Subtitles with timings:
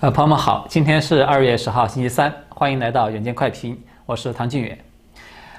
[0.00, 4.78] 呃，朋友们好，今天是二月十号，星期三，欢迎来到远见快评，我是唐俊远。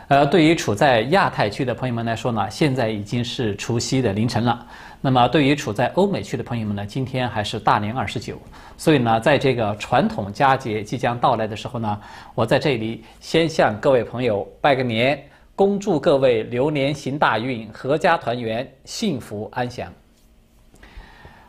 [0.10, 4.64] 呃，对于处在亚太区的朋友们来说呢，现在已经是除夕的凌晨了。
[5.02, 8.40] 那么，对于处在欧美区的朋友们呢，今天还是大年二十九。
[8.78, 12.00] 所以呢，在这个传统佳节即将到来的时候呢，
[12.36, 15.20] 我在这里先向各位朋友拜个年，
[15.56, 19.92] 恭祝各位流年行大运，阖家团圆，幸福安详。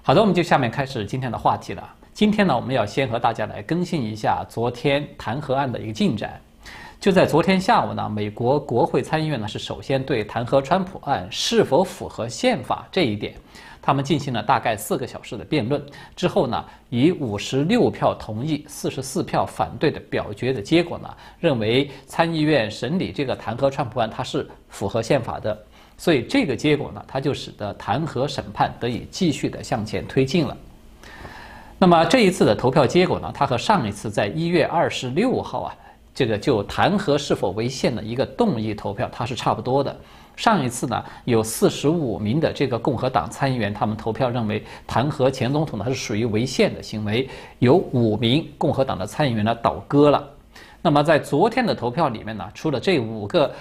[0.02, 1.86] 好的，我们就下面开始今天的话题了。
[2.18, 6.32] 今天呢，我们要先和大家来更新一下昨天弹劾案的一个进展。
[6.98, 13.34] 就在昨天下午呢，美国国会参议院呢是首先对弹劾川普案是否符合宪法这一点，
[13.80, 15.80] 他们进行了大概四个小时的辩论。
[16.16, 25.56] 之后呢，以五十六票同意、四十四票反对的表决的结果呢，认为参议院审理这个弹劾川普案它是符合宪法的。
[25.96, 30.56] 所以这个结果呢，它就使得弹劾审判得以继续的向前推进了。
[31.80, 33.30] 那么这一次的投票结果呢？
[33.32, 35.74] 它和上一次在一月二十六号啊，
[36.12, 39.96] 这个就弹劾是否违宪的一个动议投票，它是差不多的。
[40.34, 47.28] 上一次呢，有四十五名的这个共和党参议员，他们投票认为弹劾前总统呢是属于违宪的行为，
[47.60, 50.28] 有五名共和党的参议员呢倒戈了。
[50.82, 53.52] 那么在昨天的投票里面呢，除了这五个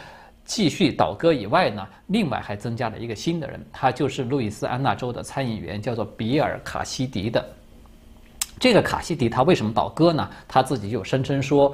[0.44, 7.46] 继续倒戈以外呢，另外还增加了一个新的人，他就是路易斯安那州的参议员，叫做比尔卡西迪的。
[8.60, 10.28] 这个卡西迪他为什么倒戈呢？
[10.48, 11.74] 他自己就声称说，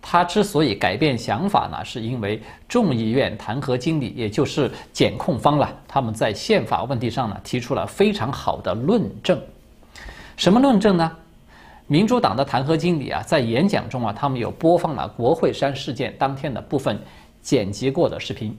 [0.00, 9.38] 他之所以改变想法呢，是因为众议院弹劾经理，也就是检控方了，他们在宪法问题上呢提出了非常好的论证。
[10.36, 11.12] 什么论证呢？
[11.86, 16.98] 民主党的弹劾经理啊，在演讲中啊，他们有播放了国会山事件当天的部分
[17.42, 18.56] 剪辑过的视频，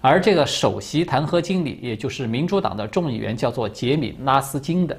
[0.00, 4.96] 而这个首席弹劾经理，也就是民主党的众议员，叫做杰米拉斯金的。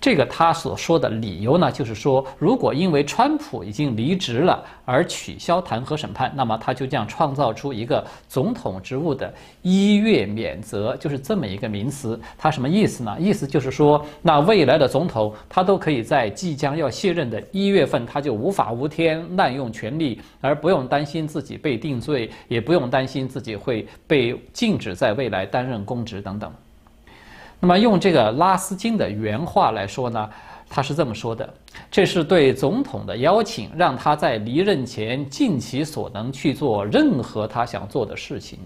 [0.00, 12.18] 这个他所说的理由呢，就是说，如果因为川普已经离职了而取消弹劾审判，那么他就这样创造出一个总统职务的一月免责，就是这么一个名词。
[12.38, 13.16] 他什么意思呢？
[13.18, 26.52] 意思就是说，那未来的总统他都可以在即将要卸任的一月份，他就无法无天滥用权力，而不用担心自己被定罪，也不用担心自己会被禁止在未来担任公职等等。
[27.60, 30.30] 那么用这个拉斯金的原话来说呢，
[30.68, 31.52] 他是这么说的：
[31.90, 38.58] 这是对总统的邀请，让他在离任前尽其所能去做任何他想做的事情。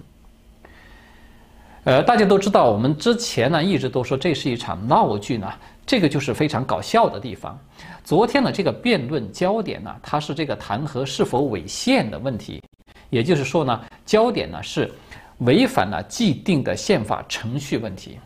[1.84, 5.50] 呃，大家都知道，我们之前呢一直都说这是一场闹剧呢，
[5.86, 7.58] 这个就是非常搞笑的地方。
[8.04, 12.62] 昨天的这个辩论焦点呢，它是这个弹劾是否违宪的问题，
[13.10, 14.92] 也就是说呢，焦点呢是
[15.38, 18.18] 违反了既定的宪法程序问题。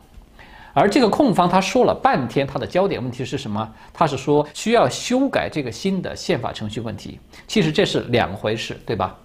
[0.78, 3.66] 而这个控方他说了半天，他的焦点问题是什么？
[3.94, 7.19] 他是说需要修改这个新的宪法程序问题。
[7.47, 9.16] 其实这是两回事，对吧？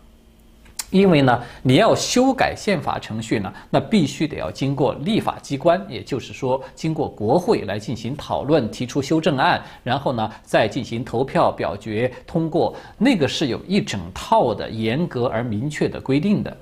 [0.92, 12.74] 因为呢，你要修改宪法程序呢，那必须得要经过立法机关，也就是说经过国会来进行讨论、提出修正案，然后呢再进行投票表决通过。
[12.98, 16.56] 那个是有一整套的严格而明确的规定的。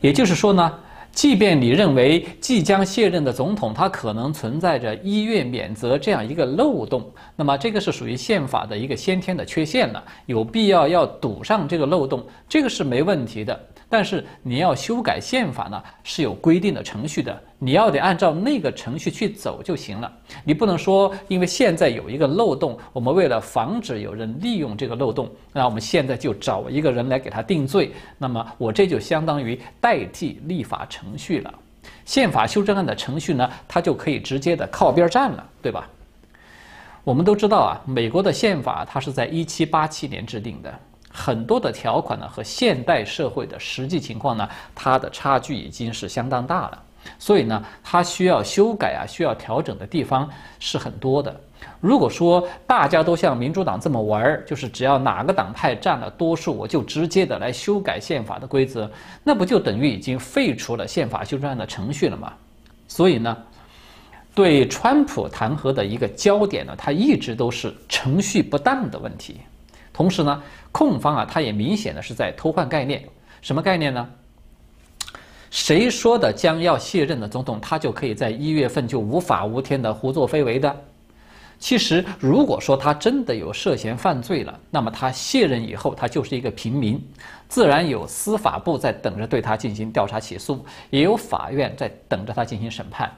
[0.00, 0.72] 也就是说呢。
[1.12, 13.58] 即便你认为即将卸任的总统他可能存在着一月免责这样一个漏洞，那么这个是属于宪法的一个先天的缺陷了，有必要要堵上这个漏洞，这个是没问题的。
[13.88, 20.10] 但是你要修改宪法呢，是有规定的程序的，你要得按照那个程序去走就行了。
[20.44, 27.92] 你不能说，因为现在有一个漏洞，我们为了防止有人利用这个漏洞，那我们现在就找一个人来给他定罪。
[28.16, 31.52] 那么我这就相当于代替立法程程序了。
[32.04, 35.88] 宪法修正案的程序呢，它就可以直接的靠边站了，对吧？
[37.02, 40.72] 我们都知道啊，美国的宪法它是在一七八七年制定的。
[41.14, 46.82] 很多的条款呢，和现代社会的实际情况呢，它的差距已经是相当大了。
[47.18, 50.30] 所以呢，它需要修改啊，需要调整的地方
[50.60, 51.38] 是很多的。
[51.80, 58.90] 如果说大家都像民主党这么玩儿，就是只要哪个党派占了多数，我就直接的来修改宪法的规则，
[59.24, 62.32] 那不就等于已经废除了宪法修正案的程序了吗？
[62.86, 63.36] 所以呢，
[64.34, 69.36] 对川普弹劾的一个焦点呢，它一直都是程序不当的问题。
[69.92, 73.02] 同时呢，控方啊，他也明显的是在偷换概念。
[73.42, 74.08] 什么概念呢？
[75.50, 80.74] 谁说的将要卸任的总统，他就可以在一月份就无法无天的胡作非为的？
[81.62, 87.00] 其实，如果说他真的有涉嫌犯罪了，那么他卸任以后，他就是一个平民，
[87.48, 93.08] 自然有司法部在等着对他进行调查起诉，也有法院在等着他进行审判。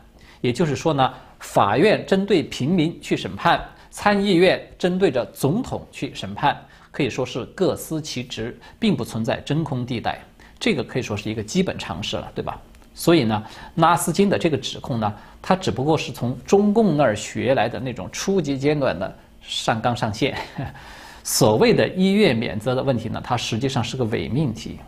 [0.43, 3.59] 也就是说呢，法院针对平民去审判。
[3.91, 6.55] 参议院针对着总统去审判，
[6.91, 10.23] 可以说是各司其职，并不存在真空地带。
[10.61, 12.61] 这个可以说是一个基本常识了，对吧？
[12.95, 13.43] 所以呢，
[13.75, 15.13] 拉斯金的这个指控呢，
[15.43, 19.13] 他只不过是从中共那儿学来的那种初级阶段的
[19.43, 20.37] 上纲上线。
[21.25, 24.79] 所谓的医院免责的问题呢，它实际上是个伪命题。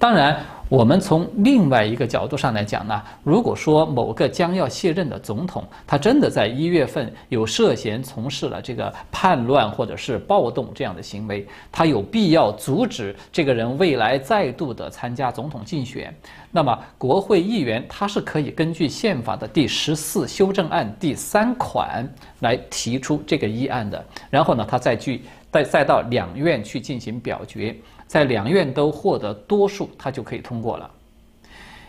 [0.00, 0.36] 当然。
[0.70, 16.14] 我们从另外一个角度上来讲呢，如果说某个将要卸任的总统，他真的在一月份有涉嫌从事了这个叛乱或者是暴动这样的行为，他有必要阻止这个人未来再度的参加总统竞选，
[16.52, 22.08] 那么国会议员他是可以根据宪法的第十四修正案第三款
[22.38, 27.74] 来提出这个议案的，然后呢，他再去再再到两院去进行表决。
[28.10, 30.90] 在两院都获得多数，他就可以通过了。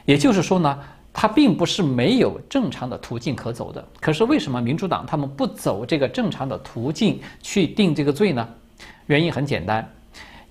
[0.06, 0.80] 也就是说呢，
[1.12, 3.84] 他并不是没有正常的途径可走的。
[4.00, 8.48] 可是为什么民主党他们不走这个正常的途径去定这个罪呢？
[9.08, 9.92] 原因很简单，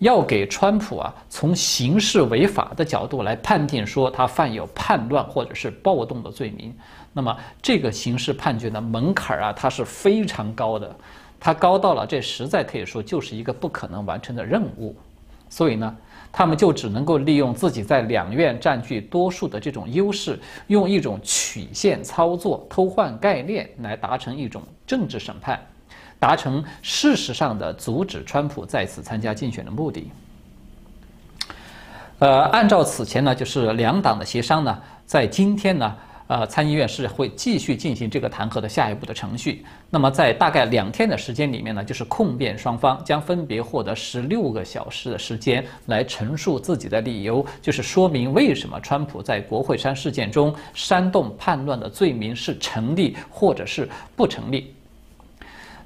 [0.00, 6.74] 要给川普啊从刑事违法的角度来判定说他犯有叛乱或者是暴动的罪名，
[7.12, 10.92] 那么这个刑事判决的门槛啊，它是非常高的，
[11.38, 14.96] 它高到了这实在可以说就是一个不可能完成的任务。
[15.50, 15.94] 所以呢，
[16.32, 20.38] 他们就只能够利用自己在两院占据多数的这种优势，
[20.68, 25.60] 用一种曲线操作、偷换概念来达成一种政治审判，
[26.18, 30.10] 达成事实上的阻止川普再次参加竞选的目的。
[32.20, 35.94] 呃，按照此前呢，就是两党的协商呢，在今天呢。
[36.30, 39.66] 呃，参议院是会继续进行这个弹劾的下一步的程序。
[39.90, 54.72] 那么，在大概两天的时间里面呢，就是控辩双方将分别获得十六个小时的时间来陈述自己的理由，就是说明为什么川普在国会山事件中煽动叛乱的罪名是成立或者是不成立。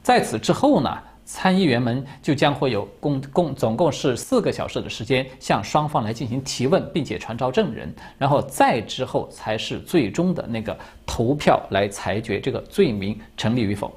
[0.02, 0.90] 在此之后呢？
[1.24, 10.76] 参议员们就将会有共共总共是四个小时的时间向双方来进行提问，并且传召证人，然后再之后才是最终的那个
[11.06, 13.90] 投票来裁决这个罪名成立与否。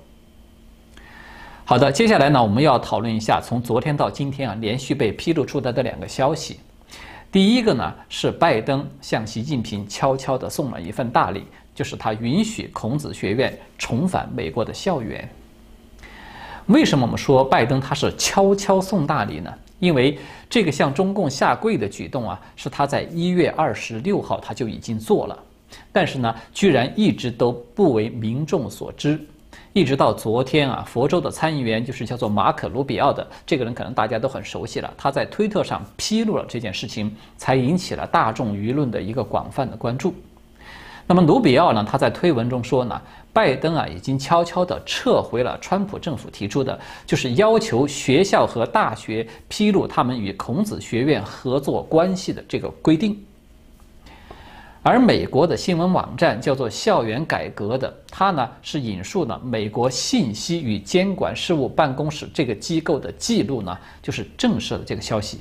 [1.65, 6.61] 好的，接下来呢，我们要讨论一下从昨天到今天啊连续被披露出来的两个消息。
[7.29, 11.43] 第一个呢是拜登向习近平悄悄地送了一份大礼，
[11.75, 15.29] 就是他允许孔子学院重返美国的校园。
[16.67, 19.53] 为什么我们说拜登他是悄悄送大礼呢？
[19.79, 20.19] 因为
[20.49, 25.39] 这个向中共下跪的举动啊，是他在一月二十六号他就已经做了，
[25.93, 29.17] 但是呢，居然一直都不为民众所知，
[29.71, 40.13] 一直到昨天啊，佛州的参议员就是叫做马可·卢比奥的这个人，可能大家都很熟悉了，他在推特上披露了这件事情，才引起了大众舆论的一个广泛的关注。
[41.09, 41.85] 那么卢比奥呢？
[41.89, 43.01] 他在推文中说呢，
[43.31, 53.17] 拜登啊已经悄悄地撤回了川普政府提出的，就是要求学校和大学披露他们与孔子学院合作关系的这个规定。
[54.83, 65.39] 而美国的新闻网站叫做“校园改革”的，它呢是引述了美国信息与监管事务办公室这个机构的记录呢，就是正式的这个消息。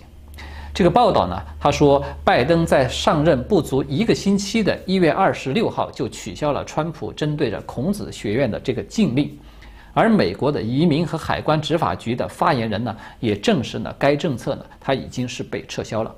[0.76, 9.34] 这个报道呢，他说，拜登在上任不足一个星期的一月二十六号就取消了川普针对着孔子学院的这个禁令，
[9.94, 16.14] 而美国的移民和海关执法局的发言人呢，也证实了该政策呢，它已经是被撤销了。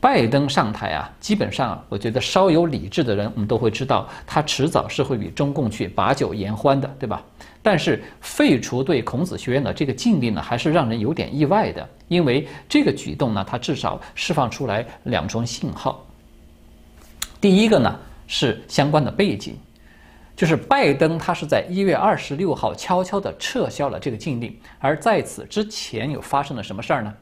[0.00, 7.22] 拜登上台啊，基本上我觉得稍有理智的人，我们都会知道，他迟早是会与中共去把酒言欢的，对吧？
[7.70, 16.02] 但是废除对孔子学院的这个禁令呢，还是让人有点意外的，因为这个举动呢，它至少释放出来两重信号。
[17.42, 17.94] 第一个呢
[18.26, 19.54] 是相关的背景，
[20.34, 27.14] 就是拜登他是在一月二十六号悄悄地撤销了这个禁令，而在此之前有发生了什么事儿呢？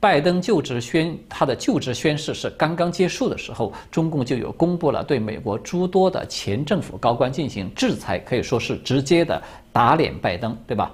[0.00, 9.40] 拜登就职宣他的就职宣誓是刚刚结束的时候，中共就有公布了对美国诸多的前政府高官进行制裁，可以说是直接的
[9.72, 10.90] 打脸拜登，对吧？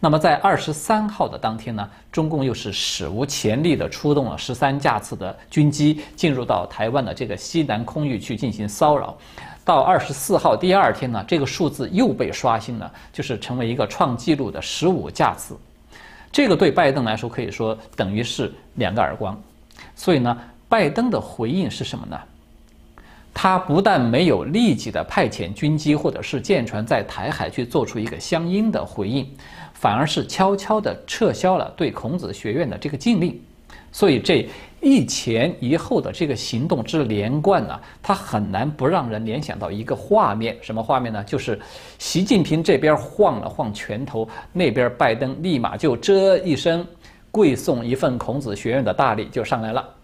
[0.00, 9.14] 那么在二十三号的当天呢，中共又是史无前例的出动了十三架次的军机进入到台湾的这个西南空域去进行骚扰。
[9.62, 15.54] 到二十四号第二天呢，这个数字又被刷新了，就是成为一个创纪录的十五架次。
[16.30, 19.40] 这个对拜登来说可以说等于是两个耳光，
[19.96, 22.18] 所以呢，拜登的回应是什么呢？
[23.34, 29.28] 他不但没有立即的派遣军机或者是舰船在台海去做出一个相应的回应，
[29.74, 33.40] 反而是悄悄的撤销了对孔子学院的这个禁令。
[33.92, 34.48] 所以这
[34.80, 41.22] 一前一后的这个行动之连贯呢，它很难不让人联想到一个画面，什么画面呢？
[41.24, 41.58] 就是
[41.98, 46.86] 习近平这边晃了晃拳头，那边拜登立马就这一声
[47.30, 49.97] 跪送一份孔子学院的大礼就上来了。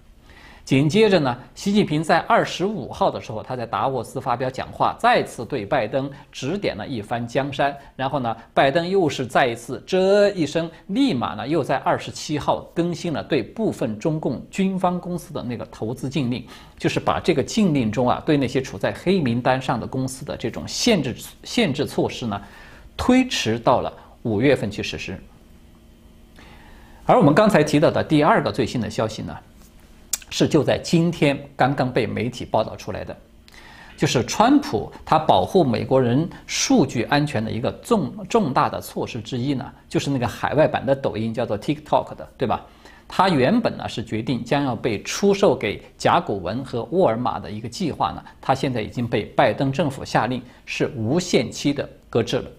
[0.64, 7.76] 紧接着呢，习近平在二十五号的时候，他在达沃斯发表讲话，再次对拜登指点了一番江山。
[7.94, 16.42] 然后呢，拜登又是再一次这一声，立马呢又在二十七号更新了对部分中共军方公司的那个投资禁令，
[16.78, 22.40] 就是把这个禁令中啊对那些处在黑名单上的公司的这种限制限制措施呢，
[22.97, 23.92] 推迟到了
[24.23, 25.14] 五月份去实施。
[27.04, 29.37] 而我们刚才提到的第二个最新的消息呢？
[30.36, 33.16] 是就在今天刚刚被媒体报道出来的，
[33.96, 42.66] 就是川普他保护美国人数据安全的一个重重大的措施之一呢，就是那个海外版的抖音叫做 TikTok 的，对吧？
[43.06, 52.50] 它原本呢是决定将要被出售给甲骨文和沃尔玛的一个计划呢，它现在已经被拜登政府下令是无限期的搁置了。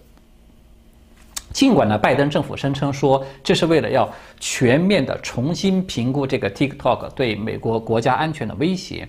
[1.56, 4.06] 尽管呢，拜登政府声称说这是为了要
[4.38, 9.08] 全面的重新评估这个 TikTok 对美国国家安全的威胁，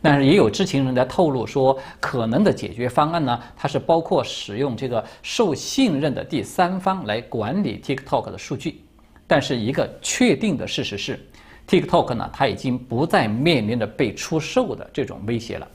[0.00, 8.82] 但是也有知情人在透露说，可能的解决方案呢，它是包括使用这个受信任的第三方来管理 TikTok 的数据。
[9.26, 11.22] 但是一个确定的事实是
[11.68, 15.68] ，TikTok 呢，它已经不再面临着被出售的这种威胁了。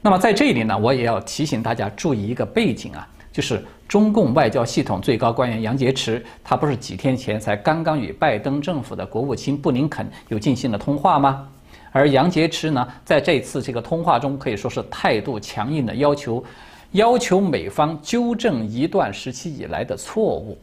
[0.00, 3.06] 那么在这里呢，我也要提醒大家注意一个背景啊。
[3.38, 11.48] 就是中共外交系统最高官员杨洁篪，他不是几天前才刚刚与拜登政府的国务卿布林肯有进行了通话吗？
[11.92, 16.44] 而杨洁篪呢，在这次这个通话中，可以说是态度强硬的要求，
[16.90, 20.58] 要求美方纠正一段时期以来的错误。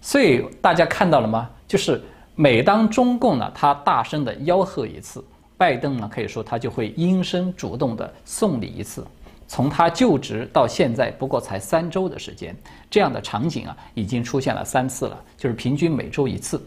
[0.00, 1.50] 所以大家看到了吗？
[1.66, 2.00] 就是
[2.36, 5.20] 每当中共呢，他大声的吆喝一次，
[5.56, 9.04] 拜登呢，可以说他就会应声主动的送礼一次。
[9.54, 12.52] 从他就职到现在，不过才三周的时间，
[12.90, 16.60] 这样的场景啊，已经出现了三次了，就是平均每周一次。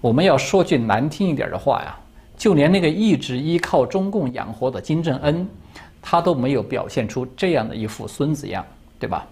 [0.00, 1.98] 我们要说句难听一点的话呀，
[2.36, 5.44] 就连那个一直依靠中共养活的金正恩，
[6.00, 8.64] 他都没有表现出这样的一副孙子样，
[9.00, 9.26] 对吧？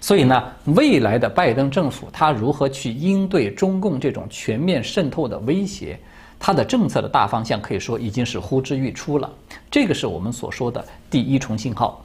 [0.00, 5.96] 所以呢，未来的拜登政府他如何去应对中共这种全面渗透的威胁？
[6.46, 9.32] 它的政策的大方向可以说已经是呼之欲出了，
[9.70, 12.04] 这个是我们所说的第一重信号。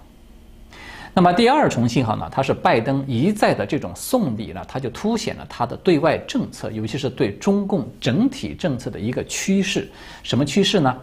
[1.14, 2.26] 那么第二重信号呢？
[2.32, 9.92] 它是拜登一再的这种送礼呢，它就凸显了他的对外政策，尤其是对中共整体政策的一个趋势。
[10.24, 10.98] 什么趋势呢？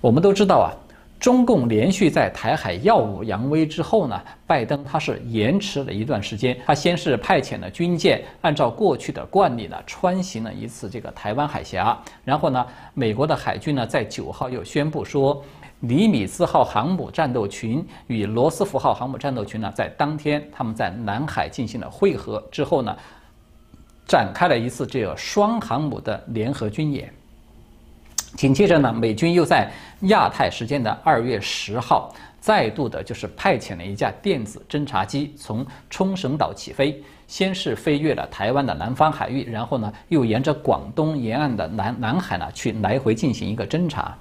[0.00, 0.72] 我们都知道啊。
[1.18, 15.42] 中共连续在台海耀武扬威之后呢，拜登他是延迟了一段时间，他先是派遣了军舰，按照过去的惯例呢，穿行了一次这个台湾海峡，然后呢，美国的海军呢在九号又宣布说，
[15.80, 22.94] 尼米兹号航母战斗群与罗斯福号航母战斗群呢在当天他们在南海进行了会合之后呢，
[24.06, 27.12] 展开了一次这个双航母的联合军演。
[28.36, 29.70] 紧接着呢，美军又在
[30.02, 44.14] 亚太时间的二月十号，再度的就是派遣了一架电子侦察机从冲绳岛起飞，先是飞越了台湾的南方海域，然后呢，又沿着广东沿岸的南南海呢去来回进行一个侦察。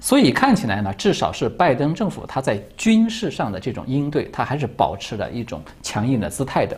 [0.00, 6.76] 所以看起来呢，至少是拜登政府他在军事上的这种应对，他还是保持了一种强硬的姿态的。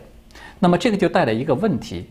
[0.57, 2.05] 那么这个就带来一个问题，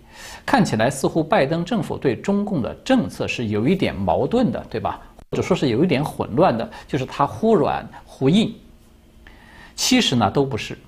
[0.45, 5.01] 看起来似乎拜登政府对中共的政策是有一点矛盾的，对吧？
[5.31, 8.55] 或者说是有一点混乱的，就是他忽软忽硬。
[9.75, 10.79] 其实呢都不是，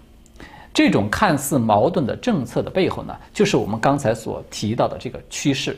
[0.73, 5.77] 这种看似矛盾的政策的背后呢，就是我们刚才所提到的这个趋势。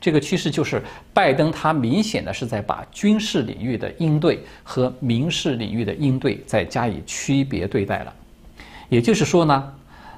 [0.00, 0.82] 这个趋势就是
[1.14, 8.12] 拜登他明显的是在把军事领域的应对和民事领域的应对再加以区别对待了。
[8.88, 9.72] 也就是说呢。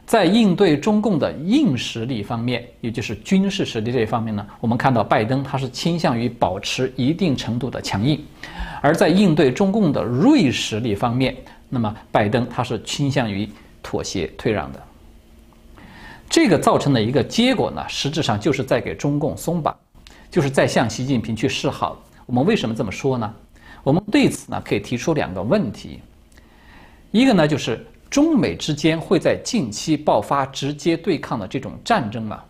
[0.05, 8.19] 在应对中共的硬实力方面，也就是军事实力这一方面呢，我们看到拜登他是倾向于保持一定程度的强硬；
[8.83, 11.35] 而在应对中共的锐实力方面，
[11.71, 13.49] 那么拜登他是倾向于
[13.83, 14.83] 妥协退让的。
[16.29, 19.75] 这个造成的一个结果呢，实质上就是在给中共松绑，
[20.31, 22.03] 就是在向习近平去示好。
[22.27, 23.33] 我们为什么这么说呢？
[23.83, 26.01] 我们对此呢可以提出两个问题，
[27.13, 27.87] 一个呢就是。
[28.13, 32.43] 中美之间会在近期爆发直接对抗的这种战争吗？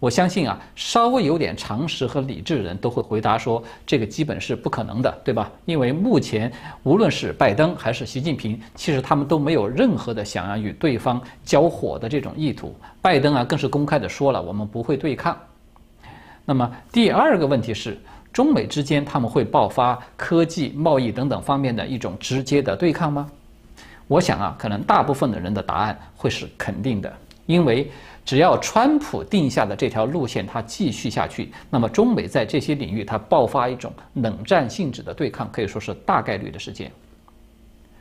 [0.00, 5.48] 我相信啊，稍微有点常识和理智的人都会回答说，这个基本是不可能的，对吧？
[5.64, 12.74] 因为目前无论是拜登还是习近平，其实他们都没有任何的想要与对方交火的这种意图。
[13.00, 15.38] 拜登啊，更是公开的说了，我们不会对抗。
[16.44, 17.96] 那么第二个问题是，
[18.32, 23.30] 中美之间他们会爆发科技、贸易等等方面的一种直接的对抗吗？
[24.08, 27.12] 我想啊，可能大部分的人的答案会是肯定的，
[27.46, 27.90] 因为
[28.24, 36.90] 只要川普定下的这条路线它继续下去，那么中美在这些领域它爆发一种冷战性质的对抗，可以说是大概率的事件。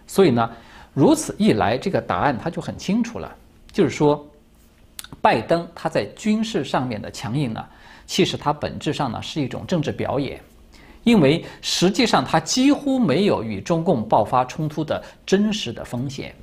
[0.05, 0.49] 所以呢，
[0.93, 3.33] 如此一来，这个答案它就很清楚了，
[3.71, 4.23] 就是说，
[5.21, 7.65] 拜登他在军事上面的强硬呢。
[8.07, 10.41] 其实它本质上呢是一种政治表演，
[11.03, 16.33] 因为实际上它几乎没有与中共爆发冲突的真实的风险，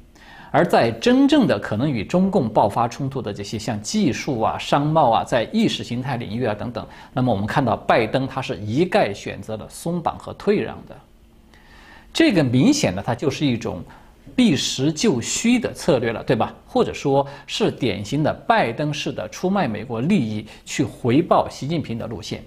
[0.51, 10.97] 而在真正的可能与中共爆发冲突的这些像技术啊、商贸啊、在意识形态领域啊等等，那么我们看到拜登他是一概选择了松绑和退让的，
[12.13, 13.83] 这个明显的它就是一种。
[14.37, 16.55] 避实就虚的策略了，对吧？
[16.67, 22.45] 或者说是典型的拜登式的出卖美国利益去回报习近平的路线。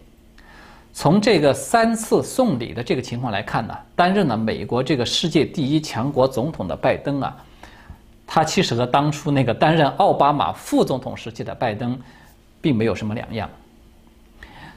[0.94, 7.36] 从这个三次送礼的这个情况来看呢，担任了美国这个世界第一强国总统的拜登啊，
[8.28, 12.00] 他其实和当初那个担任奥巴马副总统时期的拜登，
[12.62, 13.50] 并没有什么两样。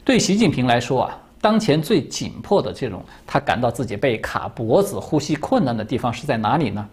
[0.04, 1.18] 对习近平来说啊。
[1.40, 6.88] 当前最紧迫的这种，他感到自己被卡脖子、呼吸困难的地方是在哪里呢？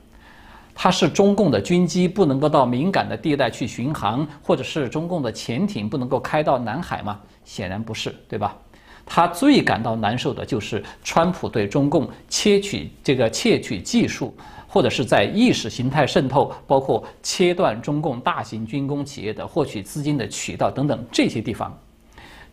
[0.75, 7.17] 他是中共的军机不能够到敏感的地带去巡航，或者是中共的潜艇不能够开到南海吗？
[7.45, 8.53] 显然不是，对吧？
[9.13, 14.33] 他最感到难受的就是川普对中共窃取这个窃取技术，
[14.69, 21.77] 或者是在意识形态渗透，包括切断中共大型军工企业的获取资金的渠道等等这些地方。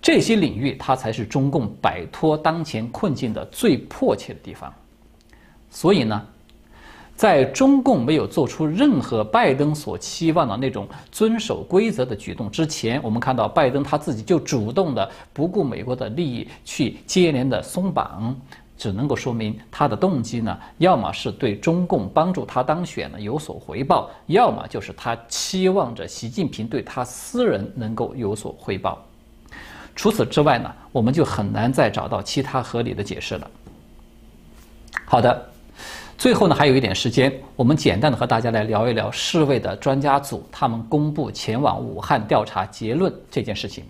[0.02, 4.74] 这些领域，它才是中共摆脱当前困境的最迫切的地方。
[5.70, 6.26] 所以呢，
[7.18, 18.32] 在中共没有做出任何拜登所期望的那种遵守规则的举动之前，我们看到拜登他自己就主动的不顾美国的利益去接连的松绑，
[18.76, 29.04] 只能够说明他的动机呢，要么是对中共帮助他当选呢有所回报，要么就是他期望着习近平对他私人能够有所回报。
[29.96, 33.50] 除此之外呢，我们就很难再找到其他合理的解释了。
[35.04, 35.50] 好的，
[36.18, 43.85] 最后呢还有一点时间，我们简单的和大家来聊一聊世卫的专家组他们公布前往武汉调查结论这件事情。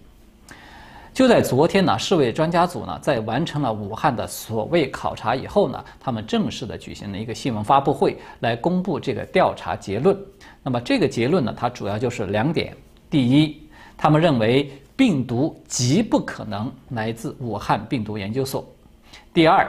[1.15, 10.15] 就在昨天呢，世卫专家组呢在完成了武汉的所谓考察以后呢，他们正式的举行了一个新闻发布会来公布这个调查结论。
[10.63, 12.77] 那么这个结论呢，它主要就是两点：
[13.09, 13.59] 第一，
[13.97, 14.71] 他们认为。
[14.99, 18.67] 病毒极不可能来自武汉病毒研究所。
[19.33, 19.65] 第二，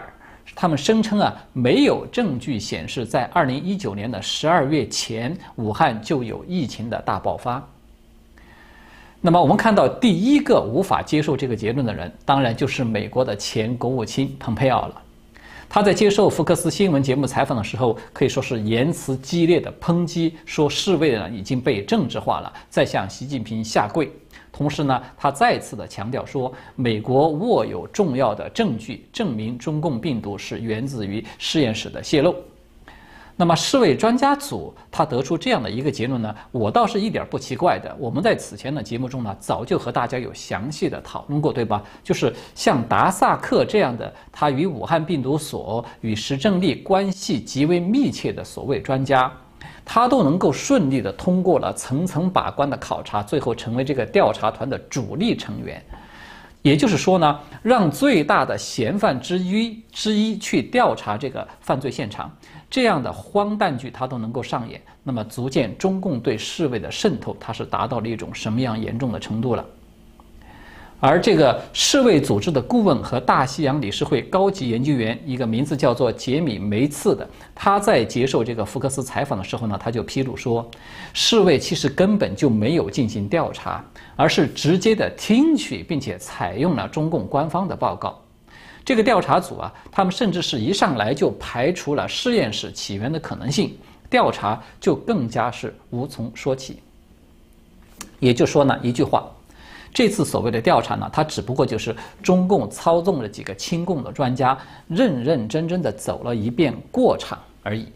[0.62, 7.66] 他们声称啊，没有证据显示在二零一九年的十二月前，武汉就有疫情的大爆发。
[9.22, 15.02] 那么，我们看到第一个无法接受这个结论的人，当然就是美国的前国务卿蓬佩奥了。
[15.70, 24.12] 他在接受福克斯新闻节目采访的时候，可以说是言辞激烈的抨击，说世卫呢已经被政治化了，在向习近平下跪。
[24.60, 32.36] 同时呢，他再次的强调说，美国握有重要的证据，证明中共病毒是源自于实验室的泄露。
[33.38, 37.96] 那么，世卫专家组他得出这样的一个结论呢，我倒是一点不奇怪的。
[37.98, 41.82] 我们在此前的节目中呢，早就和大家有详细的讨论过，对吧？
[42.04, 49.32] 就是像达萨克这样的，他与武汉病毒所与石正丽关系极为密切的所谓专家。
[49.92, 55.84] 他都能够顺利地通过了层层把关的考察，最后成为这个调查团的主力成员。
[56.62, 62.32] 也就是说呢，让最大的嫌犯之一之一去调查这个犯罪现场，
[62.70, 69.66] 这样的荒诞剧他都能够上演，那么足见中共对侍卫的渗透，它是达到了一种什么样严重的程度了。
[71.02, 80.70] 而这个世卫组织的顾问和大西洋理事会高级研究员，一个名字叫做杰米梅茨的，他在接受这个福克斯采访的时候呢，他就披露说，
[81.14, 83.82] 世卫其实根本就没有进行调查，
[84.18, 88.20] 而是直接的听取并且采用了中共官方的报告。
[88.84, 93.74] 这个调查组啊，他们甚至是一上来就排除了实验室起源的可能性，
[94.10, 96.80] 调查就更加是无从说起。
[98.20, 99.26] 也就说呢，一句话。
[99.94, 107.88] 这次所谓的调查呢，它只不过就是中共操纵了几个亲共的专家，认认真真的走了一遍过场而已。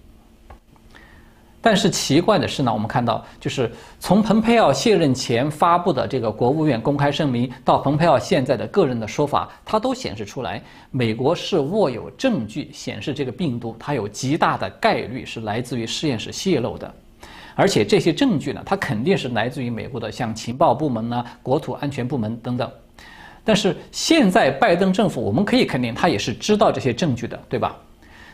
[1.65, 16.93] 但是奇怪的是呢，我们看到，就是从蓬佩奥卸任前发布的这个国务院公开声明，到蓬佩奥现在的个人的说法，它都显示出来，美国是握有证据显示这个病毒它有极大的概率是来自于实验室泄露的。
[17.56, 22.70] 而且这些证据呢，它肯定是来自于美国的像情报部门呢、国土安全部门等等。
[23.44, 27.76] 但是现在拜登政府，我们可以肯定，他也是知道这些证据的，对吧？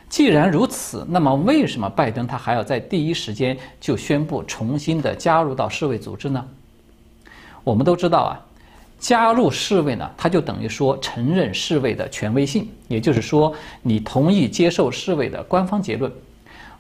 [0.08, 6.44] 既然如此，那么为什么拜登他还要在第一时间就宣布重新的加入到世卫组织呢？
[7.64, 8.42] 我们都知道啊，
[9.00, 16.12] 加入世卫呢，它就等于说承认世卫的权威性，也就是说你同意接受世卫的官方结论。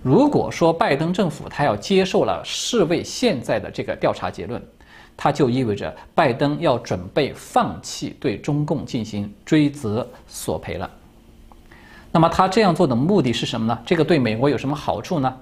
[0.01, 4.61] 如果说拜登政府他要接受了世卫现在的这个调查结论，
[5.17, 10.89] 它就意味着拜登要准备放弃对中共进行追责索赔了。
[12.11, 13.77] 那么他这样做的目的是什么呢？
[13.85, 15.35] 这个对美国有什么好处呢？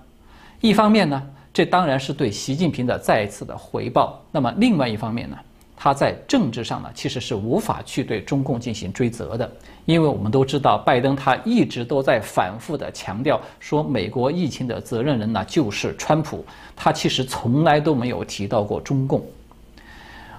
[0.60, 1.22] 一方面呢，
[1.54, 4.20] 这当然是对习近平的再一次的回报。
[4.32, 5.38] 那么另外一方面呢，
[5.80, 9.50] 他在政治上呢，其实是无法去对中共进行追责的，
[9.86, 16.44] 因为我们都知道，拜登他一直都在反复的强调说，美国疫情的责任人呢就是川普，
[16.76, 19.24] 他其实从来都没有提到过中共。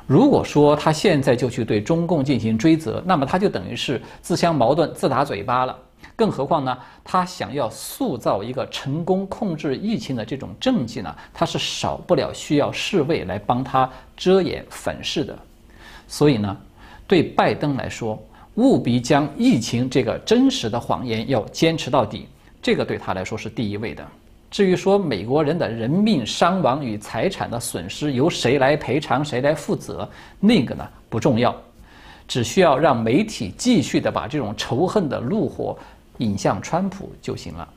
[0.08, 5.78] 如果说他现在就去对中共进行追责，那么他就等于是自相矛盾、自打嘴巴了。
[6.18, 6.76] 更何况呢？
[7.04, 15.38] 他想要塑造一个成功控制疫情的这种政绩呢，他是少不了需要侍卫来帮他遮掩粉饰的。
[16.08, 16.56] 所以呢，
[17.06, 18.20] 对拜登来说，
[18.56, 22.26] 务必将疫情这个真实的谎言要坚持到底，
[22.60, 24.04] 这个对他来说是第一位的。
[24.50, 30.08] 至于说美国人的人命伤亡与财产的损失由谁来赔偿、谁来负责，
[30.40, 31.54] 那个呢不重要，
[32.26, 35.78] 只需要让媒体继续的把这种仇恨的怒火。
[36.18, 37.68] 引向川普就行了。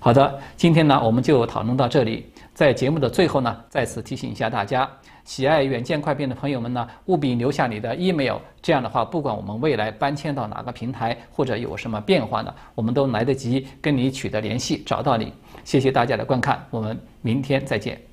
[0.00, 2.24] 好的，今天呢我们就讨论到这里。
[2.54, 4.88] 在节目的最后呢，再次提醒一下大家，
[5.24, 8.36] 喜爱远见快评的朋友们呢，务必留下你的 email。
[8.60, 15.32] 这样的话，不管我们未来搬迁到哪个平台，或者有什么变化呢，我们都来得及跟你取得联系，找到你。
[15.64, 18.07] 谢谢大家的观看，我们明天再见。